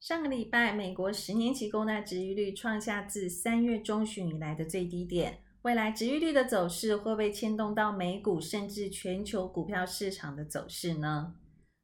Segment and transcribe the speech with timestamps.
[0.00, 5.42] 上个礼拜，美国十年期公债殖利率创下自三月中旬以来的最低点。
[5.60, 11.34] 未来殖利率的走势会不会牵动到美股甚至全球股票市场的走势呢？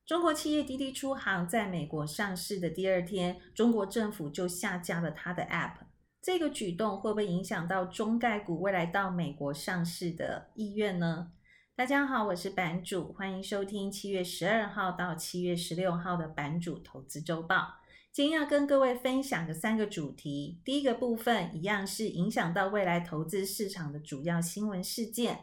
[0.07, 5.75] 中国企业滴滴出行在美国上市的第二天，中国政府就下架了它的 App。
[6.23, 11.33] 这个举动会不会影响到中概股未来到美国上市的意愿呢？
[11.77, 17.75] 大家好，我是版主，欢迎收听七月十二号到七月十六号的版主投资周报。
[18.17, 25.35] 今天要跟各位分享的三个主题，第一个部分一样是影响到未来投资市场的主要新闻事件；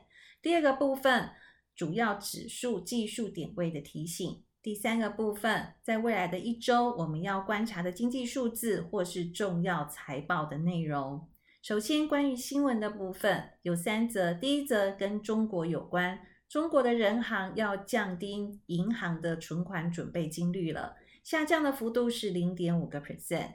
[0.41, 1.29] 第二个部分
[1.75, 11.29] 主要指数技术点位的提醒；第三个部分在未来的一周我们要观察的经济数字或是重要财报的内容。
[11.61, 16.19] 首先，关于新闻的部分有三则，第一则跟中国有关，
[16.49, 20.95] 中国的人行要降低银行的存款准备金率了。
[21.23, 23.53] 下降的幅度是零点五个 percent，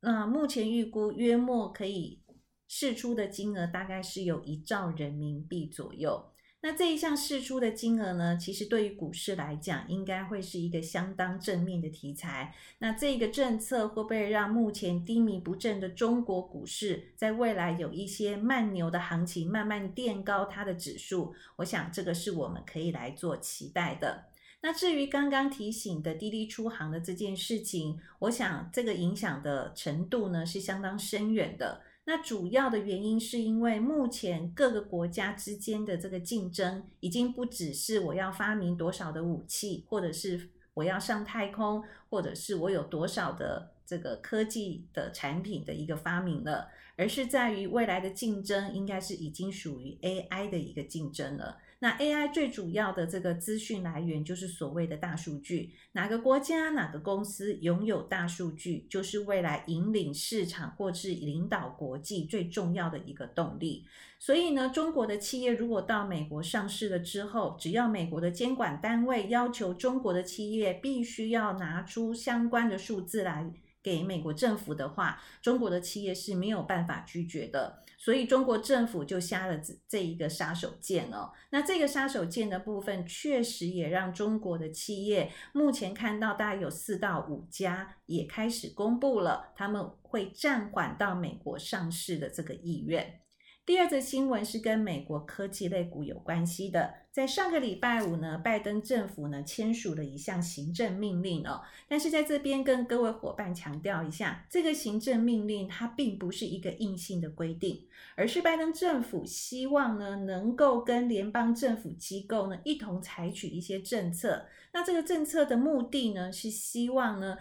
[0.00, 2.22] 那目前预估约莫可以
[2.66, 6.30] 释出的金额大概是有一兆人民币左右。
[6.64, 12.54] 那这一项释出的金额呢，其实对于股市来讲，应该会是一个相当正面的题材。
[12.78, 21.34] 那这个政策会不会让目前低迷不振的中国股市，在未来有一些慢牛的行情，慢慢垫高它的指数？
[21.56, 24.26] 我想这个是我们可以来做期待的。
[24.64, 31.82] 那至于刚刚提醒的滴滴出行的这件事情，我想这个影响的程度呢，是相当深远的。
[32.04, 51.58] 那主要的原因是因为目前各个国家之间的这个竞争，已经不只是我要发明多少的武器，或者是我要上太空，或者是我有多少的这个科技的产品的一个发明了，而是在于未来的竞争应该是已经属于 AI 的一个竞争了。
[51.82, 63.84] 那 AI 最主要的这个资讯来源就是所谓的大数据，哪个国家哪个公司拥有大数据，就是未来引领市场或是领导国际最重要的一个动力。
[64.20, 73.52] 所以呢，中国的企业如果到美国上市了之后，只要美国的监管单位要求中国的企业必须要拿出相关的数字来。
[73.82, 81.30] 给美国政府的话，中国的企业是没有办法拒绝的，所以中国政府就下了这这一个杀手锏哦。
[81.50, 93.20] 那这个杀手锏的部分，确实也让中国的企业目前看到大概有四到五家也开始公布了，他们会暂缓到美国上市的这个意愿。
[93.64, 107.86] 第二则新闻是跟美国科技类股有关系的，在上个礼拜五呢，拜登政府呢签署了一项行政命令哦，但是在这边跟各位伙伴强调一下，这个行政命令它并不是一个硬性的规定，
[108.16, 117.38] 而是拜登政府希望呢能够跟联邦政府机构呢一同采取一些政策，那这个政策的目的呢是希望呢。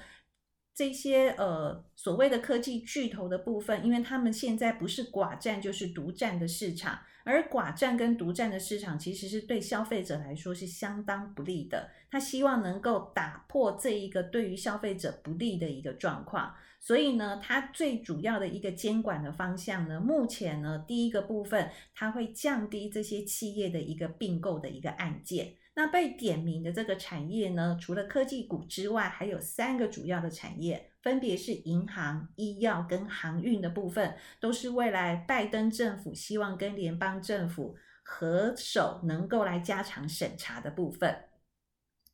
[0.73, 11.89] 这些呃所谓的科技巨头的部分，因为他们现在不是寡占就是独占的市场，而寡占跟独占的市场其实是对消费者来说是相当不利的。
[12.09, 25.55] 他希望能够打破这一个对于消费者不利的一个状况，所以呢，他最主要的一个监管的方向呢，目前呢，第一个部分，他会降低这些企业的一个并购的一个案件。
[25.81, 41.23] 那被点名的这个产业呢，除了科技股之外，还有三个主要的产业，分别是银行、医药跟航运的部分，都是未来拜登政府希望跟联邦政府合手能够来加强审查的部分。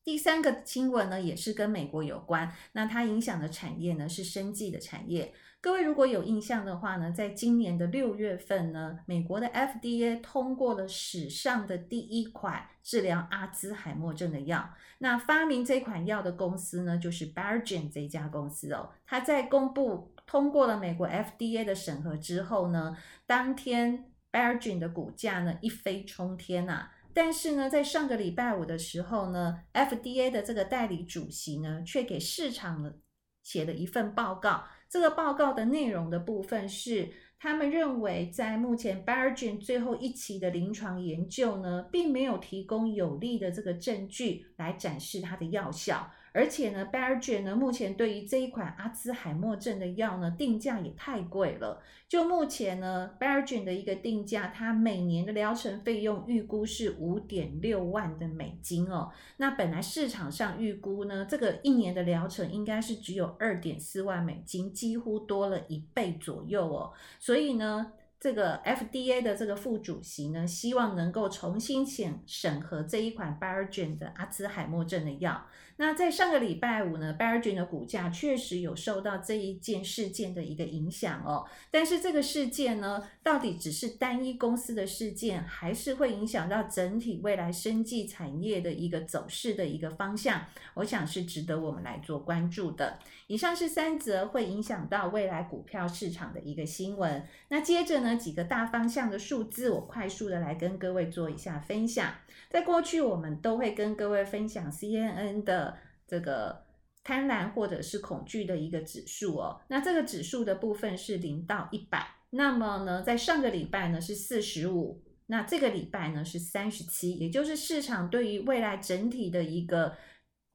[0.05, 5.33] 第三个新闻呢，也是跟美国有关，那它影响的产业呢是生技的产业。
[5.59, 14.69] 各位如果有印象的话呢，在今年的六月份呢，美国的 FDA 通过了史上的第一款治疗阿兹海默症的药。
[14.99, 18.91] 那发明这款药的公司呢，就是 Biogen 这家公司哦。
[19.05, 26.91] 它在公布通过了美国 FDA 的审核之后呢，当天 Biogen 的股价呢一飞冲天呐、啊。
[27.15, 32.93] 但是呢，在上个礼拜五的时候呢，FDA 的这个代理主席呢，却给市场呢
[33.41, 34.63] 写了一份报告。
[34.89, 46.09] 这个报告的内容的部分是，他们认为在目前 Biogen 最后一期的临床研究呢，并没有提供有力的这个证据来展示它的药效。
[46.37, 51.81] 而且呢，Biogen 呢，目前对于这一款阿兹海默症的药呢，定价也太贵了。
[52.07, 59.09] 就目前呢，Biogen 的一个定价，它每年的疗程费用预估是五点六万的美金哦。
[59.37, 66.93] 那本来市场上预估呢，这个一年的疗程应该是只有二点四万美金，几乎多了一倍左右哦。
[67.19, 67.93] 所以呢。
[68.19, 75.45] 这个 FDA 的这个副主席呢，希望能够重新审审核这一款 Biogen 的阿兹海默症的药。
[75.77, 81.45] 那在上个礼拜五呢，Biogen 的股价确实有受到这一件事件的一个影响哦。
[81.71, 90.45] 但是这个事件呢，到底只是单一公司的事件，还是会影响到整体未来生技产业的一个走势的一个方向？
[90.73, 92.97] 我想是值得我们来做关注的。
[93.27, 97.23] 以上是三则会影响到未来股票市场的一个新闻。
[97.49, 102.15] 那接着呢，几个大方向的数字，我快速的来跟各位做一下分享。
[102.49, 106.65] 在过去，我们都会跟各位分享 CNN 的这个
[107.03, 109.61] 贪婪或者是恐惧的一个指数哦。
[109.67, 119.95] 那这个指数的部分是零到一百，那么呢，在上个礼拜呢是四十五，那这个礼拜呢是三十七，也就是市场对于未来整体的一个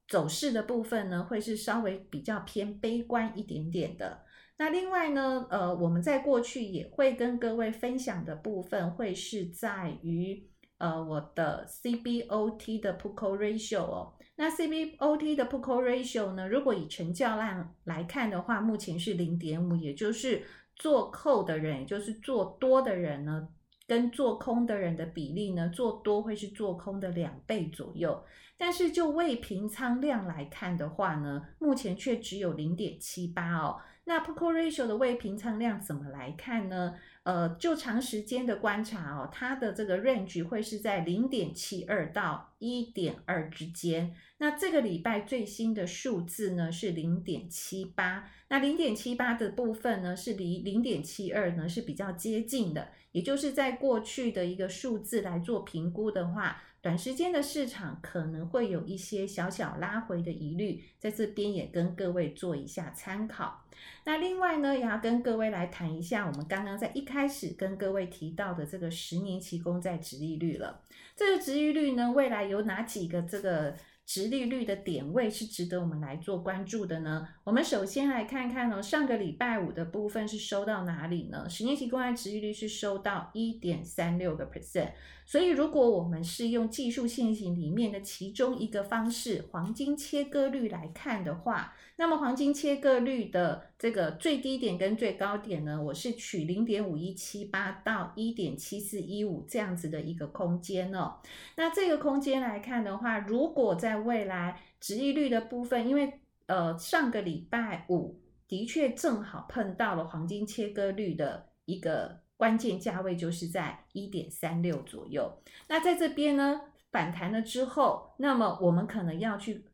[0.09, 4.23] 走势的部分呢，会是稍微比较偏悲观一点点的。
[4.59, 10.49] 那另外呢，呃，我们在过去也会跟各位分享的部分，会是在于。
[10.83, 20.43] 呃，我的 CBOT 的 Put-Call Ratio 哦，那 CBOT 的 Put-Call Ratio 呢，如果以成交量来看的话，目前是零点五，也就是
[20.75, 23.47] 做扣的人，也就是做多的人呢，
[23.87, 28.21] 跟做空的人的比例呢，做多会是做空的两倍左右，
[28.59, 33.81] 但是就未平仓量来看的话呢，目前却只有零点七八哦。
[34.05, 36.97] 那 Put-Call Ratio 的未平仓量怎么来看呢？
[37.25, 44.15] 呃，就长时间的观察哦，它的这个 range 会是在零点七二到一点二之间。
[44.39, 56.61] 那这个礼拜最新的数字呢是零点七八，那零点七八的部分呢是离零点七二呢是比较接近的，也就是在过去的一个数字来做评估的话。
[56.81, 63.62] 短时间的市场可能会有一些小小拉回的疑虑，在这边也跟各位做一下参考。
[64.05, 70.81] 那另外呢，也要跟各位来谈一下我们刚刚在一开始跟各位提到的这个十年期公债殖利率了。
[71.17, 73.75] 这个殖利率呢，未来有哪几个这个？
[74.05, 77.27] 殖利率的点位是值得我们来做关注的呢？
[77.45, 81.49] 我们首先来看看哦，上个礼拜五的部分是收到哪里呢？
[81.49, 84.91] 十年期公债殖利率是收到一点三六个 percent。
[85.25, 101.17] 所以如果我们是用技术线型里面的其中一个方式，黄金切割率来看的话，那么黄金切割率的这个最低点跟最高点呢，我是取零点五一七八到一点七四一五这样子的一个空间哦。
[101.57, 115.43] 那这个空间来看的话，如果在未来殖利率的部分，因为呃上个礼拜五的确正好碰到了黄金切割率的一个关键价位，就是在一点三六左右。
[115.67, 116.61] 那在这边呢，
[116.93, 119.65] 反弹了之后，那么我们可能要去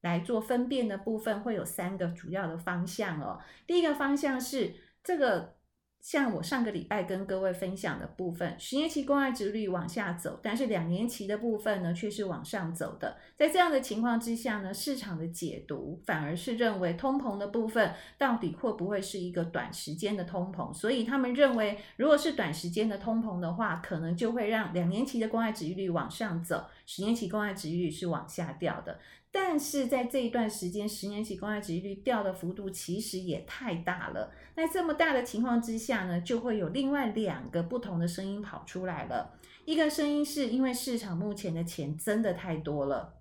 [0.00, 3.38] 来做分辨的部分，会有三个主要的方向哦。
[3.66, 5.56] 第一个方向是这个。
[6.02, 13.18] 像我上个礼拜跟各位分享的部分，十年期公债殖率往下走，但是两年期的部分呢却是往上走的。
[13.36, 20.72] 在这样的情况之下呢，市场的解读反而是认为通膨的部分到底会不会是一个短时间的通膨？
[20.72, 28.98] 所以他们认为，如果是短时间的通膨的话，可能就会让两年期的公债殖率往上走，十年期公债值率是往下掉的。
[29.30, 34.32] 但是在这一段时间，十年期公债值率掉的幅度其实也太大了。
[34.56, 39.38] 那这么大的情况之下呢，就会有另外两个不同的声音跑出来了。
[39.64, 43.19] 一个声音是因为市场目前的钱真的太多了。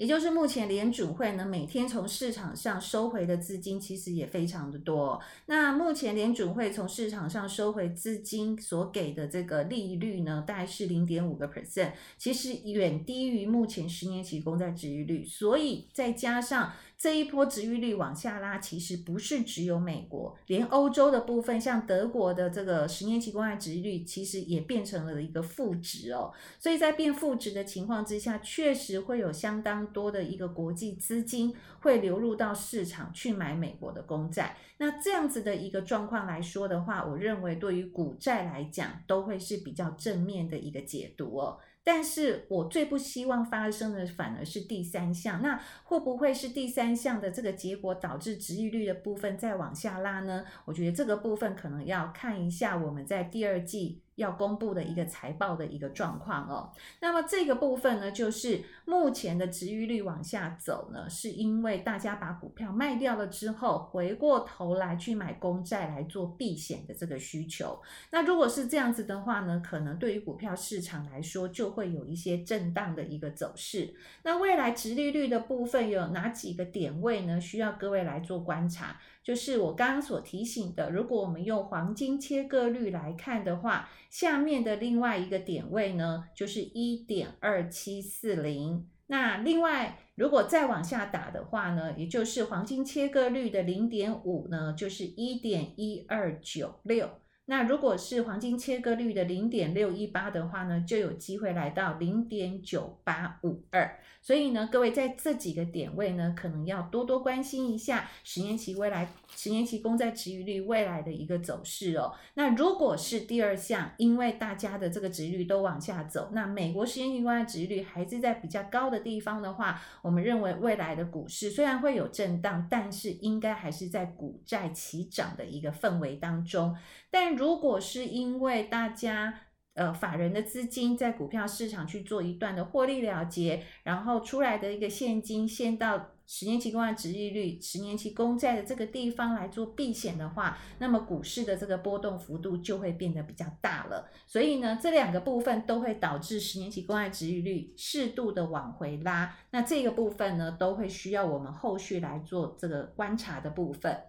[0.00, 5.20] 也就是目前联准会呢，每天从市场上收回的资金其实也非常的多。
[5.44, 15.22] 那目前联准会从市场上收回资金所给的这个利率呢，大概是零点五个 percent，其实远低于目前十年期公债殖利率。
[15.22, 26.32] 所以再加上这一波殖利率往下拉，其实不是只有美国，连欧洲的部分，像德国的这个十年期公债殖利率，其实也变成了一个负值哦。
[26.58, 29.89] 所以在变负值的情况之下，确实会有相当。
[29.92, 41.58] 多的一个国际资金会流入到市场去买美国的公债，那这样子的一个状况来说的话，我认为对于股债来讲都会是比较正面的一个解读哦。
[41.82, 50.44] 但是我最不希望发生的反而是第三项，那会不会是第三项的这个结果导致值利率的部分再往下拉呢？
[50.66, 54.02] 我觉得这个部分可能要看一下我们在第二季。
[54.20, 56.72] 要公布的一个财报的一个状况哦。
[57.00, 67.80] 那么这个部分呢，就是目前的殖利率往下走呢，是因为大家把股票卖掉了之后，回过头来去买公债来做避险的这个需求。
[68.10, 73.94] 那如果是这样子的话呢，可能对于股票市场来说，就会有一些震荡的一个走势。
[74.22, 77.40] 那未来殖利率的部分有哪几个点位呢？
[77.40, 79.00] 需要各位来做观察。
[79.30, 88.88] 就是我刚刚所提醒的，如果我们用黄金切割率来看的话，下面的另外一个点位呢，就是一点二七四零。
[89.06, 97.08] 那另外，如果再往下打的话呢，也就是黄金切割率的零点五呢，就是一点一二九六。
[97.44, 103.96] 那如果是黄金切割率的零点六一八的话呢，就有机会来到零点九八五二。
[104.22, 112.12] 所以呢，各位在这几个点位呢，可能要多多关心一下十年期未来、十年期公债殖利率未来的一个走势哦。
[112.34, 126.76] 那如果是第二项，因为大家的这个殖利率都往下走，那美国十年期公债殖利率还是在比较高的地方的话，我们认为未来的股市虽然会有震荡，但是应该还是在股债齐涨的一个氛围当中。
[127.10, 129.40] 但如果是因为大家
[129.74, 144.08] 呃法人的资金在股票市场去做一段的获利了结，然后出来的一个现金现到十年期公债殖利率、十年期公债的这个地方来做避险的话，那么股市的这个波动幅度就会变得比较大了。
[144.28, 149.36] 所以呢，这两个部分都会导致十年期公债殖利率适度的往回拉。
[149.50, 154.00] 那这个部分呢，都会需要我们后续来做这个观察的部分。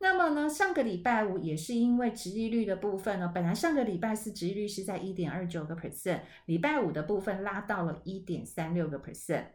[0.00, 9.46] 那么呢，上个礼拜五也是因为殖利率的部分呢，本来上个礼拜四殖利率是在一点二九个 percent，礼拜五的部分拉到了一点三六个 percent。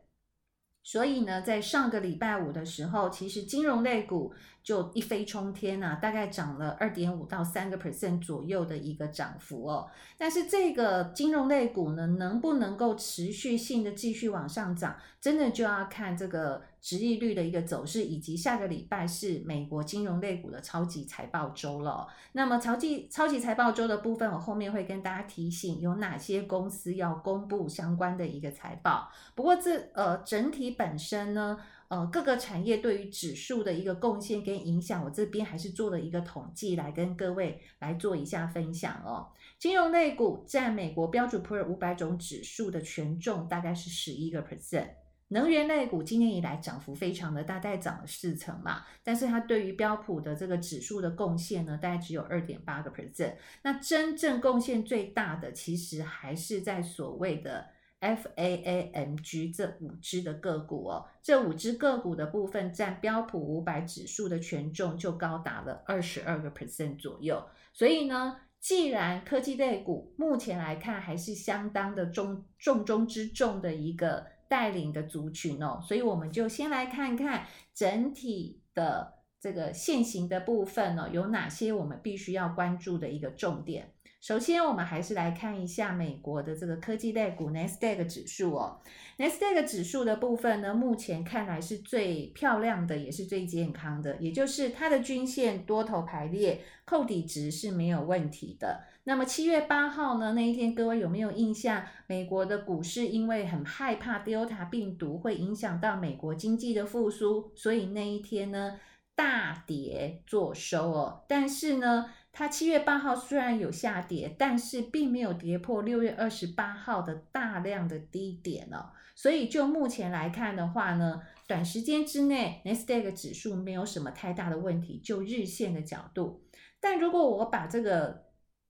[0.81, 4.34] 所以呢，在上个礼拜五的时候，其实金融类股
[4.69, 9.89] 就一飞冲天啊，大概涨了二点五到三个 percent 左右的一个涨幅哦。
[10.15, 22.07] 但是这个金融类股呢，能不能够持续性的继续往上涨，真的就要看这个殖利率的一个走势，以及下个礼拜是美国金融类股的超级财报周了。
[22.33, 29.09] 那么超级超级财报周的部分，我后面会跟大家提醒有哪些公司要公布相关的一个财报。
[29.33, 30.59] 不过这呃整体。
[30.77, 31.57] 本身呢，
[31.89, 39.27] 呃，各个产业对于指数的一个贡献跟影响，我这边还是做了一个统计来跟各位来做一下分享哦。
[39.58, 44.89] 金融类股占美国标准普尔五百种指数的权重大概是十一个 percent，
[45.29, 53.34] 能源类股今年以来涨幅非常的大，大概涨了四成嘛，但是它对于标普的这个指数的贡献呢，大概只有二点八个 percent。
[53.63, 57.65] 那真正贡献最大的，其实还是在所谓的。
[58.01, 67.44] FAAMG 这五只的个股哦，这五只个股的部分占标普五百指数的权重就高达了二十二个 percent 左右。
[67.74, 83.94] 所以呢，既然科技类股目前来看还是相当的重重中之重的一个带领的族群哦，所以我们就先来看看整体的这个现行的部分哦，有哪些我们必须要关注的一个重点。
[84.21, 88.81] 首先，我们还是来看一下美国的这个科技类股 Nasdaq 指数哦。
[89.17, 98.83] Nasdaq 指数的部分呢，目前看来是最漂亮的，也是最健康的，也就是它的均线多头排列，扣底值是没有问题的。
[99.05, 101.85] 那么七月八号呢，那一天各位有没有印象？
[102.05, 108.77] 美国的股市因为很害怕 Delta 病毒会影响到美国经济的复苏，所以那一天呢，
[109.15, 111.23] 大跌做收哦。
[111.29, 118.91] 但是呢，它七月八号虽然有下跌，但是并没有跌破六月二十八号的大量的低点哦。
[119.15, 125.01] 所以就目前来看的话呢，短时间之内，Nasdaq 指数没有什么太大的问题。
[125.03, 126.45] 就日线的角度，
[126.79, 128.27] 但如果我把这个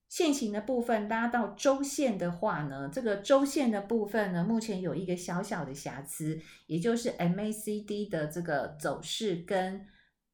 [0.08, 9.86] 线型的部分拉到周线的话呢，这个周线的部分呢，目前有一个小小的瑕疵，也就是 MACD 的这个走势跟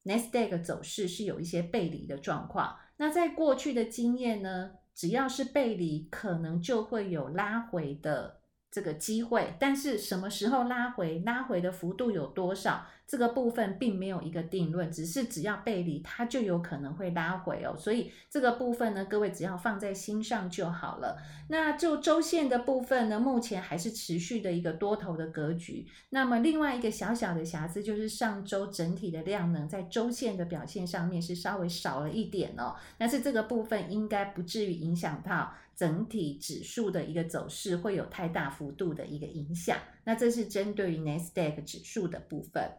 [0.04, 2.74] Nasdaq 走势是有一些背离的状况。
[2.98, 8.40] 那在过去的经验呢，只要是背离，可能就会有拉回的
[8.76, 9.54] 这个机会。
[9.58, 12.84] 但是什么时候拉回，拉回的幅度有多少？
[13.06, 17.76] 这个部分并没有一个定论，只是只要背离，它就有可能会拉回哦。
[17.78, 21.16] 所以这个部分呢，各位只要放在心上就好了。
[21.48, 25.86] 那就周线的部分呢，目前还是持续的一个多头的格局。
[26.10, 32.74] 那么另外一个小小的瑕疵就是上周整体的量能在周线的表现上面是稍微少了一点哦。
[32.98, 39.78] 但是这个部分应该不至于影响到整体指数的一个走势，会有太大幅度的一个影响。
[40.04, 42.72] 那这是针对于 Nasdaq 指数的部分。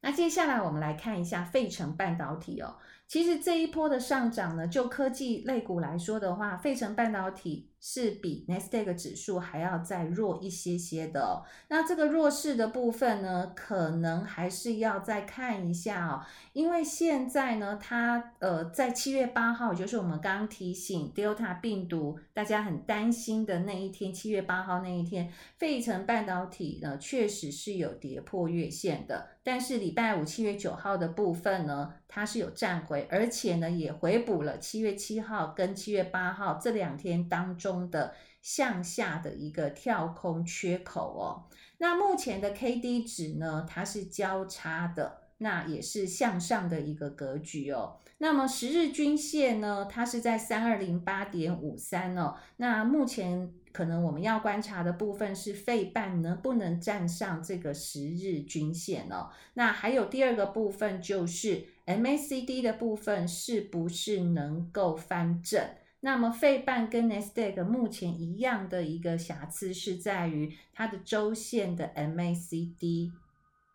[0.00, 2.78] 那接下来我们来看一下费城半导体哦。
[3.08, 11.42] 其实这一波的上涨呢，就科技类股来说的话，费城半导体是比 Nasdaq 指数还要再弱一些些的哦。
[11.68, 16.22] 那这个弱势的部分呢，可能还是要再看一下哦，
[16.52, 29.26] 因为现在呢，它呃在七月八号，就是我们刚刚提醒 Delta 病毒大家很担心的那一天，七月八号那一天，费城半导体呢确实是有跌破月线的。
[29.44, 41.50] 但是礼拜五七月九号的部分呢，它是有站回，而且呢也回补了七月七号跟七月八号这两天当中的向下的一个跳空缺口哦。
[41.78, 47.98] 那目前的 K D 值呢，它是交叉的，那也是向上的一个格局哦。
[48.18, 52.36] 那么十日均线呢，它是在三二零八点五三哦。
[52.58, 53.52] 那目前。
[53.72, 59.30] 可能我们要观察的部分是费半能不能站上这个十日均线哦。
[59.54, 65.66] 那还有第二个部分就是 MACD 的部分是不是能够翻正？
[66.00, 73.12] 那么费半跟 Nasdaq 目前一样的一个瑕疵是在于它的周线的 MACD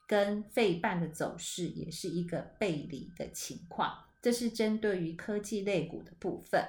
[0.06, 3.94] 跟费半的走势也是一个背离的情况。
[4.22, 6.62] 这是针对于科技类股的部分。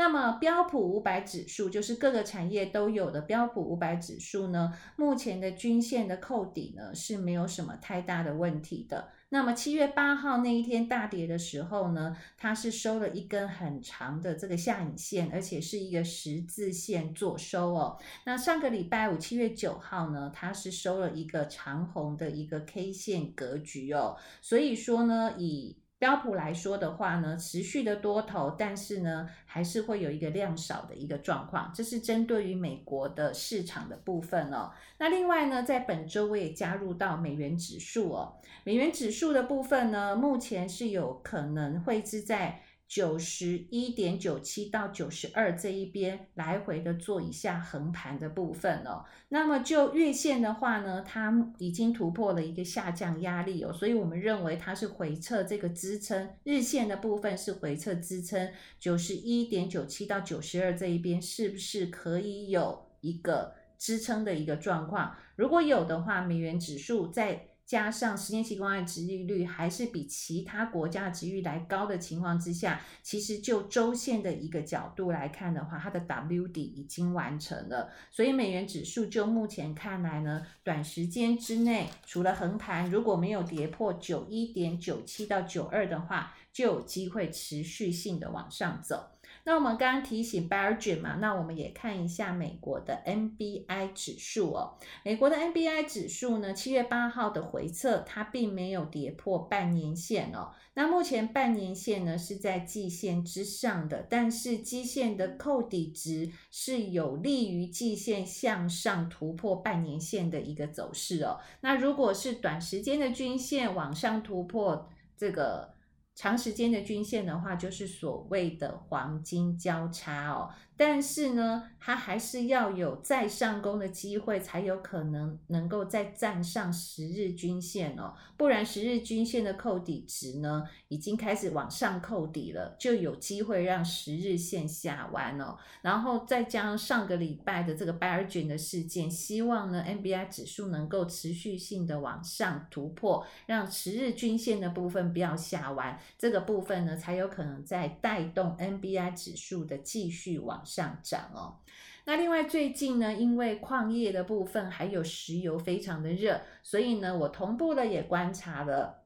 [0.00, 9.10] 那么标普五百指数就是各个产业都有的标普五百指数呢，目前的均线的扣底呢是没有什么太大的问题的。
[9.28, 17.98] 那么七月八号那一天大跌的时候呢，它是收了一根很长的这个下影线，而且是一个十字线做收哦。
[18.24, 24.16] 那上个礼拜五七月九号呢，它是收了一个长红的一个 K 线格局哦。
[24.40, 31.70] 所以说呢，以标普来说的话呢，持续的多头，但是呢，还是会有一个量少的一个状况。
[31.72, 34.72] 这是针对于美国的市场的部分哦。
[34.98, 38.40] 那另外呢，在本周我也加入到美元指数哦。
[38.64, 42.62] 美元指数的部分呢，目前是有可能会是在。
[42.90, 49.04] 九十一点九七到九十二这一边来回的做一下横盘的部分哦。
[49.28, 65.14] 那么就月线的话呢，它已经突破了一个下降压力哦，所以我们认为它是回撤这个支撑，日线的部分是回撤支撑九十一点九七到九十二这一边是不是可以有一个支撑的一个状况？
[65.36, 67.46] 如果有的话，美元指数在。
[67.70, 77.92] 加上十年期公债殖利率还是比其他国家的殖利率来高的情况之下，其实就周线的一个角度来看的话，它的 W 底已经完成了。
[78.10, 89.10] 所以美元指数就目前看来呢，短时间之内除了横盘，如果没有跌破九一点九七到九二的话，就有机会持续性的往上走。
[89.50, 94.78] 那我们刚刚提醒 Bargain 嘛，那我们也看一下美国的 NBI 指数哦。
[95.02, 100.52] 美国的 NBI 指数呢，七月八号的回测，它并没有跌破半年线哦。
[100.74, 111.40] 那目前半年线呢是在季线之上的，但是季线的扣底值是有利于季线向上突破半年线的一个走势哦。
[111.62, 115.79] 那如果是短时间的均线往上突破这个。
[116.14, 120.50] 长时间的均线的话，就是所谓的黄金交叉哦。
[120.80, 128.14] 但是呢，它还是要有再上攻的机会，才有可能能够再站上十日均线哦。
[128.38, 135.58] 不然十日均线的扣底值呢，已经开始往上扣底了，就有机会让十日线下弯哦。
[135.82, 151.58] 然后再加上上个礼拜的这个 bear 卷的事件，希望呢 NBI 指数能够持续性的往上突破，让十日均线的部分不要下弯，这个部分呢才有可能再带动 NBI 指数的继续往上涨哦，
[152.04, 159.02] 那另外最近呢，因为矿业的部分还有石油非常的热，所以呢，我同步的也观察了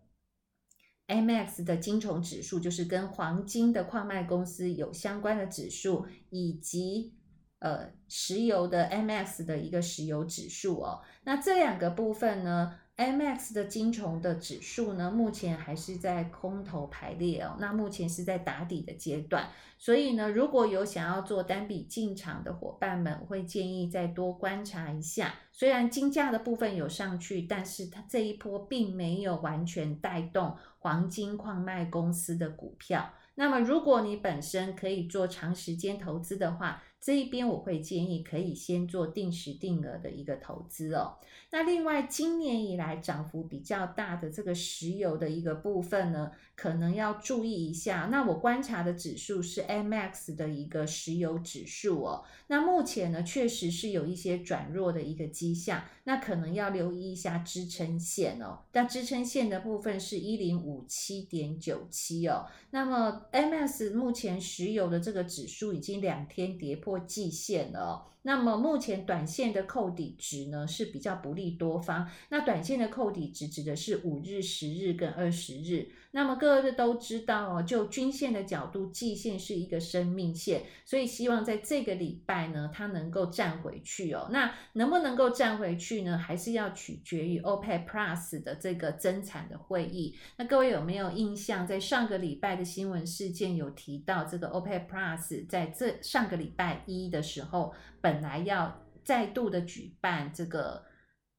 [1.08, 7.14] MX 的金虫指数，就是跟黄金的矿脉公司有相关的指数，以及
[7.60, 11.00] 呃石油的 MX 的一个石油指数哦。
[11.24, 25.34] 那这两个部分呢，MX 的金虫的指数呢，目前还是在空头排列哦，那目前是在打底的阶段，所以呢，如果有想要做单笔进场的伙伴们，会建议再多观察一下。
[25.50, 33.12] 虽然金价的部分有上去，但是它这一波并没有完全带动黄金矿脉公司的股票。
[33.36, 41.18] 那么，如果你本身可以做长时间投资的话，这一边我会建议可以先做定时定额的一个投资哦。
[41.50, 48.08] 那另外今年以来涨幅比较大的这个石油的一个部分呢，可能要注意一下。
[48.10, 52.24] 那我观察的指数是 M X 的一个石油指数哦。
[52.46, 58.60] 那目前呢，确实是有一些转弱的一个迹象，那可能要留意一下支撑线哦。
[58.72, 62.46] 那支撑线的部分是一零五七点九七哦。
[62.70, 68.06] 那么 M X 目前石油的这个指数已经两天跌破季线了。
[68.22, 72.08] 那么目前短线的扣底值呢，是比较不利多方。
[72.30, 75.90] 那短线的扣底值指的是五日、十日跟二十日。
[76.16, 84.28] 那么各位都知道哦，就均线的角度，季线是一个生命线，所以希望在这个礼拜呢，它能够站回去哦。
[84.30, 86.16] 那能不能够站回去呢？
[86.16, 90.16] 还是要取决于 OPEC Plus 的这个增产的会议。
[90.36, 100.84] 那各位有没有印象，在上个礼拜的新闻事件有提到这个 OPEC Plus 在这上个礼拜一的时候，本来要再度的举办这个。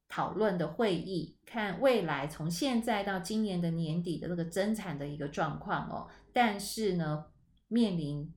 [0.07, 7.25] 讨论的会议，看未来从现在到今年的年底的这个增产的一个状况哦，但是呢，
[7.67, 8.33] 面临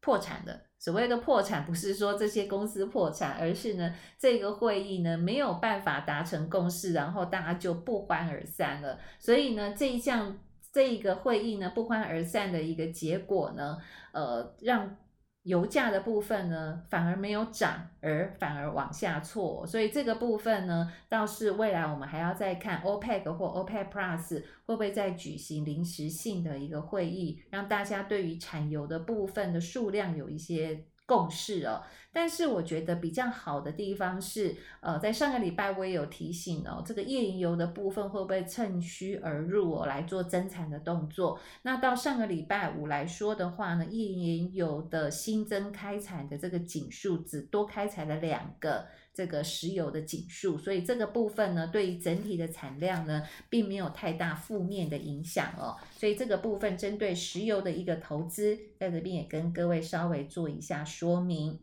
[0.00, 0.66] 破产的。
[0.78, 8.98] 所谓的破产，不是说这些公司破产，而是呢，这个会议呢没有办法达成共识，然后大家就不欢而散了。
[9.18, 10.38] 所以呢，这一项
[10.72, 13.78] 这一个会议呢不欢而散的一个结果呢，
[14.12, 14.96] 呃，让。
[15.44, 30.84] 油价的部分呢，反而没有涨，而反而往下挫，所以这个部分呢，倒是未来我们还要再看 OPEC 或 OPEC Plus 会不会再举行临时性的一个会议，让大家对于产油的部分的数量有一些。
[31.06, 41.38] 共事哦，但是我觉得比较好的地方是，呃，在上个礼拜我也有提醒哦，这个页岩油的部分会不会趁虚而入哦，来做增产的动作？
[41.62, 48.86] 那到上个礼拜五来说的话呢，页岩油的新增开采的这个井数只多开采了两个。
[49.14, 55.76] 这个石油的紧数，所以这个部分呢，对于整体的产量呢，并没有太大负面的影响哦。
[55.96, 61.60] 所以这个部分针对石油的一个投资，在这边也跟各位稍微做一下说明。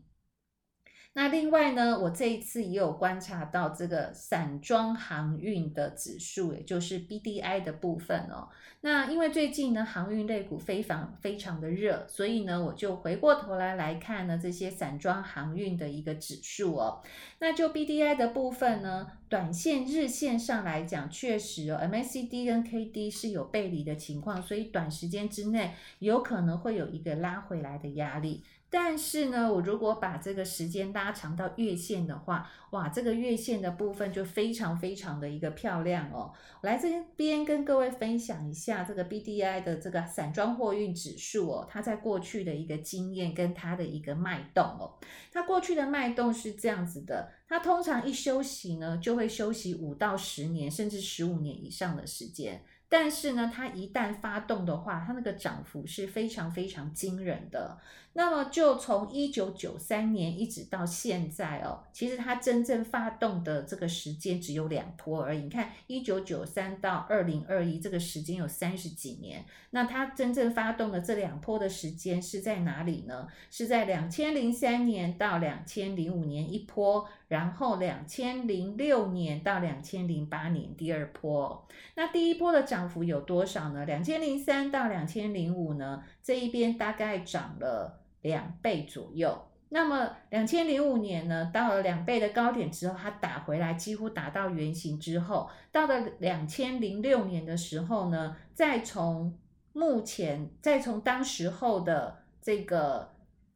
[1.14, 8.48] 那另外呢，我这一次也有观察到这个散装航运的指数，也就是 BDI 的部分哦。
[8.80, 17.02] 那因为最近呢，航运类股非常非常的热，所以呢，我就回过头来来看呢这些散装航运的一个指数哦。
[17.40, 28.42] 那就 BDI 的部分呢，短线日线上来讲，确实哦，MACD 跟 KD 是有背离的情况，所以短时间之内有可能会有一个拉回来的压力。
[28.74, 36.32] 但是呢，我如果把这个时间拉长到月线的话，哇，这个月线的部分就非常非常的一个漂亮哦。
[36.62, 44.98] 我来这边跟各位分享一下这个 BDI 的这个散装货运指数哦，它在过去的一个经验跟它的一个脉动哦。
[45.30, 52.64] 它过去的脉动是这样子的，它通常一休息呢，就会休息五到十年，甚至十五年以上的时间。
[52.88, 57.78] 但是呢，它一旦发动的话，它那个涨幅是非常非常惊人的。
[58.14, 65.42] 那么就从一九九三年一直到现在哦，其实它真正发动的这个时间只有两波而已。
[65.42, 73.26] 你看，一九九三到二零二一这个时间有三十几年，那它真正发动的这两波的时间是在哪里呢？
[73.50, 81.66] 是在两千零三年到两千零五年一波，然后两千零六年到两千零八年第二波。
[81.94, 83.86] 那第一波的涨幅有多少呢？
[83.86, 88.01] 两千零三到两千零五呢，这一边大概涨了。
[88.22, 99.38] 两倍左右，那么两千零五年呢，到了两倍的高点之后，它打回来，几乎打到原形之后，到了两千零六年的时候呢，再从
[99.72, 103.12] 目前，再从当时候的这个。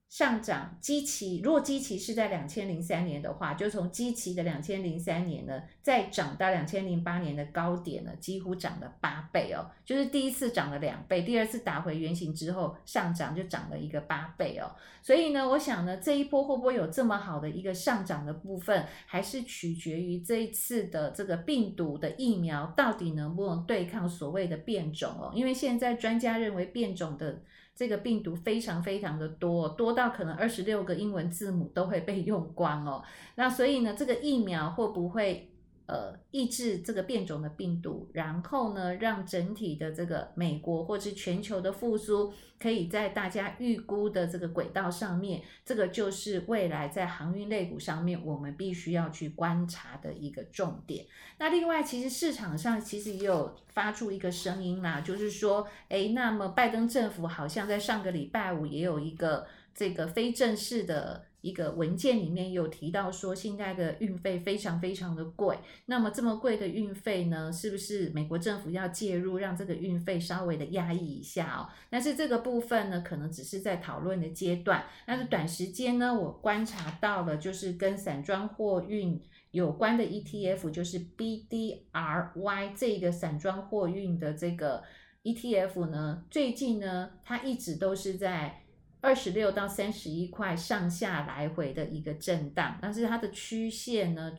[0.09, 9.69] 上涨基期，如果基期是在两千零三年的话，就从基期的两千零三年呢，再涨到两千零八年的高点呢，几乎涨了八倍哦。
[9.85, 14.71] 就是第一次涨了两倍，第二次打回原形之后上涨就涨了一个八倍哦。
[15.03, 25.33] 所以呢，我想呢，这一波会不会有这么好的一个上涨的部分，还是取决于这一次的这个病毒的疫苗到底能不能对抗所谓的变种哦。
[25.35, 27.43] 因为现在专家认为变种的。
[27.77, 33.05] 这个病毒非常非常的多，多到可能二十六个英文字母都会被用光哦。
[33.37, 35.53] 那所以呢，这个疫苗会不会？
[35.87, 51.07] 呃，抑制这个变种的病毒，然后呢，让整体的这个美国或是全球的复苏，可以在大家预估的这个轨道上面，这个就是未来在航运类股上面我们必须要去观察的一个重点。
[51.39, 59.47] 那另外，其实市场上其实也有发出一个声音啦，就是说，诶，那么拜登政府好像在上个礼拜五也有一个。
[59.79, 65.57] 这个非正式的一个文件里面有提到说，现在的运费非常非常的贵。
[65.85, 71.69] 那么这么贵的运费呢，是不是美国政府要介入，让这个运费稍微的压抑一下哦？
[71.89, 74.85] 但是这个部分呢，可能只是在讨论的阶段。
[75.07, 79.21] 但是短时间呢，我观察到了，就是跟散装货运
[79.53, 84.83] 有关的 ETF，就是 BDRY 这个散装货运的这个
[85.23, 88.63] ETF 呢，最近呢，它一直都是在。
[89.07, 94.33] 二十六到三十一块上下来回的一个震荡，但是它的曲线呢，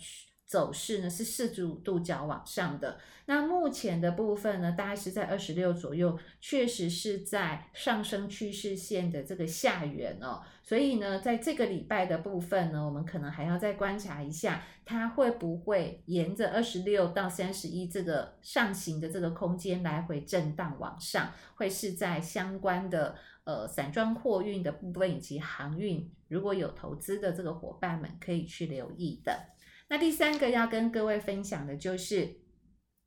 [0.45, 2.97] 走势呢是四十五度角往上的。
[3.27, 10.41] 那目前的部分呢，大概是在二十六左右，确实是在上升趋势线的这个下缘哦。
[10.63, 23.15] 所以呢，在这个礼拜的部分呢，我们可能还要再观察一下，它会不会沿着二十六到三十一这个上行的这个空间来回震荡往上，会是在相关的
[23.47, 29.55] 呃散装货运的部分以及航运，如果有投资的这个伙伴们可以去留意的。
[29.87, 32.41] 那第三个要跟各位分享的就是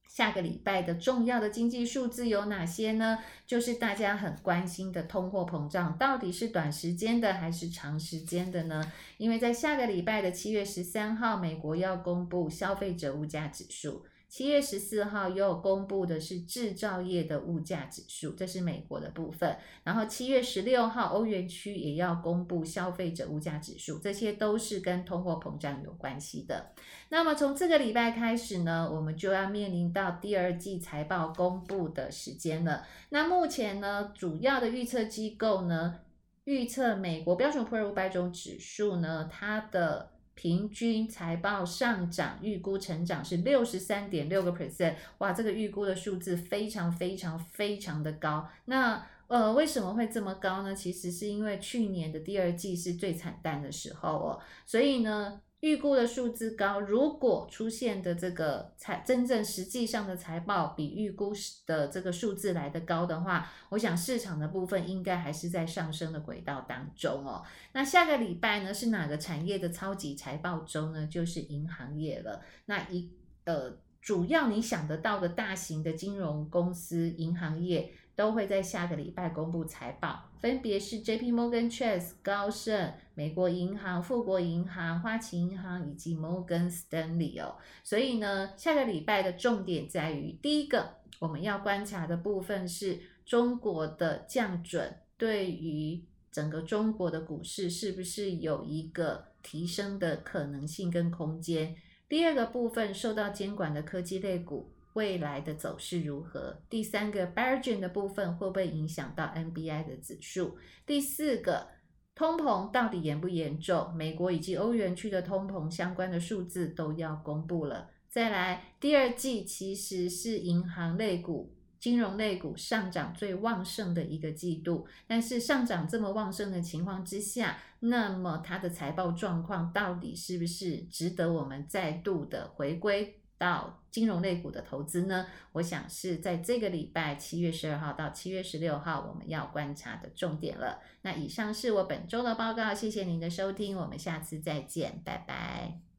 [0.09, 3.19] 下个礼拜的重要的经济数字有哪些呢？
[3.47, 8.91] 就是大家很关心的通货膨胀，到底是短时间的还是长时间的呢？
[9.19, 14.07] 因为在下个礼拜的七月十三号，美国要公布消费者物价指数。
[14.31, 19.57] 七月十四号又公布的是制造业的物价指数，这是美国的部分。
[19.83, 26.71] 然后七月十六号，欧元区也要公布消费者物价指数，这些都是跟通货膨胀有关系的。
[27.09, 32.87] 那么从这个礼拜开始呢，我们就要面临到第二季财报公布的时间了。
[33.09, 35.99] 那目前呢，主要的预测机构呢，
[36.45, 48.49] 预测美国标准普尔五百种指数呢，它的平均财报上涨预估成长是六十三点六个 percent，哇，这个预估的数字非常非常非常的高。
[48.65, 50.75] 那呃，为什么会这么高呢？
[50.75, 55.41] 其实是因为去年的第二季是最惨淡的时候哦，所以呢。
[55.61, 61.33] 预估的数字高，如果出现的这个财真正实际上的财报比预估
[61.67, 67.45] 的这个数字来得高的话，我想市场的部分应该还是在上升的轨道当中哦。
[67.73, 71.07] 那下个礼拜呢，是哪个产业的超级财报周呢？
[71.07, 72.41] 就是银行业了。
[72.67, 73.11] 那一
[73.45, 77.93] 呃，主要你想得到的大型的金融公司、银行业。
[78.17, 81.33] 都会在下个礼拜公布财报，分别是 J.P.
[81.33, 87.57] Morgan Chase、高盛、美国银行、富国银行、花旗银行以及 Morgan Stanley 哦。
[87.85, 101.77] 所以呢，下个礼拜的重点在于，第一个我们要观察的部分是中国的降准对于整个中国的股市是不是有一个提升的可能性跟空间。
[102.09, 104.73] 第二个部分受到监管的科技类股。
[105.01, 106.61] 未来的走势如何？
[106.69, 110.59] 第三个 b a r g i n 的部分会不会影响到 NBI 的指数？
[110.85, 111.69] 第四个，
[112.15, 113.95] 通膨到底严不严重？
[113.95, 117.89] 美国以及欧元区的通膨相关的数字都要公布了。
[118.11, 133.20] 再来，第二季其实是银行类股、金融类股上涨最旺盛的一个季度，但是上涨这么旺盛的情况之下，那么它的财报状况到底是不是值得我们再度的回归？
[133.41, 140.79] 到金融类股的投资呢，我想是在这个礼拜七月十二号到七月十六号我们要观察的重点了。
[141.01, 145.90] 那以上是我本周的报告，谢谢您的收听，我们下次再见，拜拜。